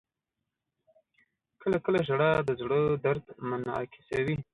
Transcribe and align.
•کله 1.61 1.77
کله 1.85 1.99
ژړا 2.07 2.31
د 2.47 2.49
زړه 2.61 2.79
درد 3.05 3.23
منعکسوي. 3.49 4.35